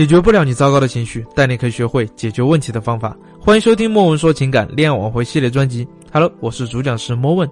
[0.00, 3.14] 解决不了你糟糕的情绪，但你可以学会解决问题的方法。
[3.38, 5.86] 欢迎收听莫问说情感恋爱挽回系列专辑。
[6.10, 7.46] Hello，我是主讲师莫问。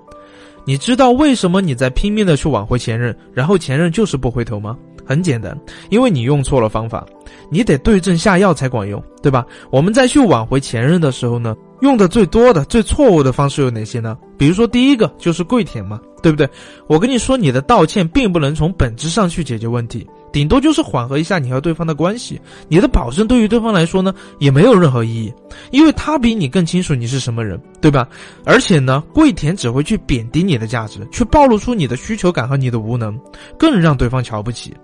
[0.64, 4.74] 你知道为什么你在拼命的去挽回前任，然后前任就是不回头吗？
[5.04, 5.54] 很简单，
[5.90, 7.06] 因为你用错了方法。
[7.50, 9.44] 你得对症下药才管用，对吧？
[9.70, 14.16] 我们在去挽回前任的时候呢，用的最多的、最错误的方式有哪些呢？
[14.38, 16.48] 比如说，第一个就是跪舔嘛，对不对？
[16.86, 20.06] 我跟你说，你的道歉并不能从本质上去解决问题。
[20.32, 25.32] 顶多就是缓和一下你和对方的关系，你的保证对于对方来说呢，也没有任何意义，
[25.70, 28.08] 因为他比你更清楚你是什么人，对吧？
[28.44, 33.19] 而且呢，跪舔只会去贬低你的价值，去暴露出你的需求感和你的无能，
[33.58, 34.75] 更让对方瞧不起。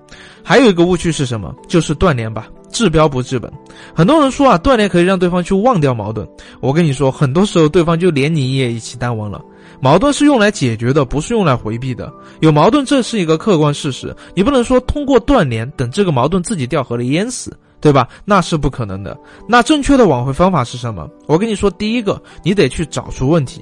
[0.42, 1.55] 还有一个误区是什么？
[1.69, 3.50] 就是断联吧，治标不治本。
[3.95, 6.27] 很多人说啊，断联可以让对方去忘掉矛盾，
[6.61, 9.42] 我跟你说，很多时候对方就连你也一起淡忘了。
[9.80, 12.12] 矛盾是用来解决的，不是用来回避的。
[12.41, 14.14] 有矛盾，这是一个客观事实。
[14.34, 18.08] 你不能说通过断联等这个矛盾自己掉河里淹死，对吧？
[18.24, 19.16] 那是不可能的。
[19.48, 21.08] 那正确的挽回方法是什么？
[21.27, 23.61] 我跟你说，第一个，你得去找出问题。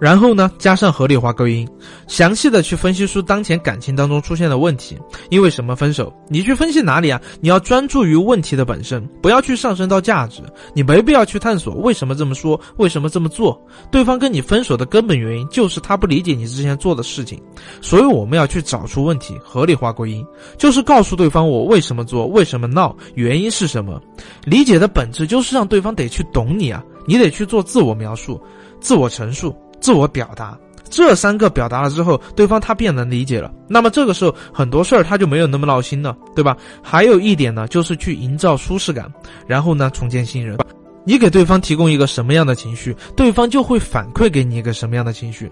[0.00, 1.68] 然后呢，加上合理化归因，
[2.08, 4.98] 详细的去分析出当前感情当中出现的问题，
[5.28, 6.10] 因为什么分手？
[6.28, 7.20] 你去分析哪里啊？
[7.40, 10.42] 你要专注于问题的本身，不要去上升到价值，
[10.74, 13.60] 你没必要去探索为什么这么说，为什么这么做。
[13.92, 17.38] 对方跟你分手的根本原因就是他不理解你之前做的事情，
[17.82, 20.24] 所以我们要去找出问题，合理化归因，
[20.56, 24.00] 就是告诉对方我为什么做，为什么闹，原因是什么。
[24.44, 28.40] 理解的本质就是让对方得去懂你啊，你得去做自我描述、
[28.80, 29.54] 自我陈述。
[29.80, 33.52] 自我表达这三个表达了之后，对方他便能理解了。
[33.68, 36.56] 那么这个时候很多事儿他就没有那么闹心了，对吧？
[36.82, 39.12] 还有一点呢，就是去营造舒适感，
[39.46, 40.58] 然后呢重建信任。
[41.02, 45.50] 你给对方提供一个什么样的情绪，对方就会反馈给你一个什么样的情绪。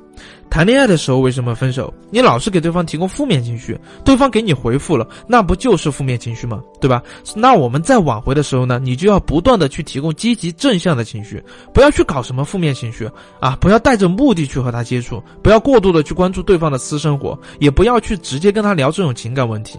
[0.51, 1.93] 谈恋爱的时候为什么分手？
[2.11, 6.63] 你老是给对方提供负面情绪，对方给你回复了，那不就是负面情绪吗？
[6.81, 7.03] 对吧？
[7.37, 13.09] 那我们在挽回的时候呢，你就要不断的去提供积极正向的情绪，不要去搞什么负面情绪
[13.41, 13.57] 啊！
[13.61, 19.79] 不要带着目的去和他接触，不要过度的去关注对方的私生活，也不要去直接跟他聊这种情感问题。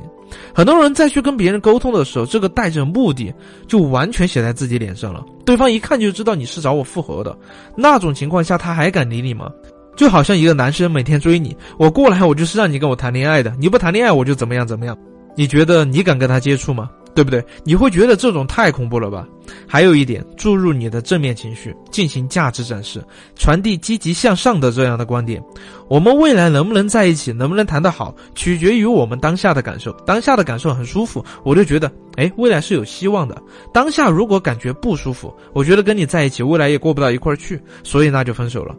[0.53, 3.33] 很多人在去跟别人沟通的时候，这个带着目的
[3.67, 5.25] 就完全写在自己脸上了。
[5.43, 7.35] 对方一看就知道你是找我复合的，
[7.75, 9.49] 那种情况下他还敢理你吗？
[9.99, 14.97] 就好像一个男生每天追你，我过来我就是让你跟我谈恋爱的，你不谈恋爱我就怎么样怎么样。
[15.35, 16.89] 你觉得你敢跟他接触吗？
[17.13, 17.43] 对不对？
[17.65, 19.27] 你会觉得这种太恐怖了吧？
[19.67, 23.03] 还有一点，注入你的正面情绪，进行价值展示，
[23.35, 25.41] 传递积极向上的这样的观点。
[25.87, 29.91] 我们未来能不能在一起，能不能谈得好，取决于我们当下的感受。
[30.05, 33.41] 当下的感受很舒服，我就觉得，哎，未来是有希望的。
[33.73, 38.75] 当下如果感觉不舒服，我觉得跟你在一起，未来也过不到一块儿去，所以那就分手了。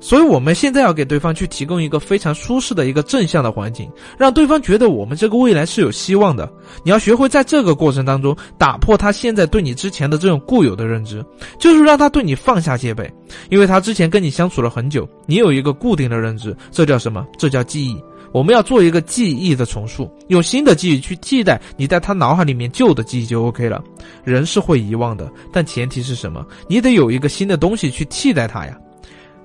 [0.00, 6.50] 所以我们现在要给对方去提供一个非常舒适的一个正向的环境，让对方觉得我们这个未来是有希望的。
[6.84, 11.24] 你要学会在这个过程当中打破他现在对你之前的这种固有的认知，
[11.58, 13.10] 就是让他对你放下戒备，
[13.50, 17.26] 因为他之前跟你相处了很久，你有一个固定的认知，这叫什么？
[17.38, 17.96] 这叫记忆。
[18.30, 23.82] 我们要做一个记忆的重塑，用新的记忆去替代你在他脑海里面旧的记忆就 OK 了。
[24.22, 26.46] 人是会遗忘的，但前提是什么？
[26.68, 28.78] 你得有一个新的东西去替代他呀。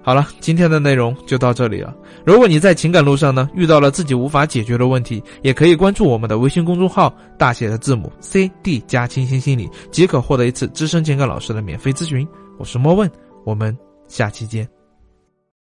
[0.04, 1.96] 好了，今天的内容就到这里了。
[2.26, 12.28] 如果你在情感路上呢遇到了自己无法解决的问题，也可以关注我们的微信公众号，大写的字母 C D 加清新心理，即可获得一次资深情感老师的免费咨询。
[12.60, 13.10] 我是莫问，
[13.46, 13.76] 我们
[14.10, 14.83] 下期见。